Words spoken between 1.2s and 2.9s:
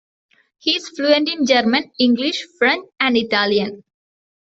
in German, English, French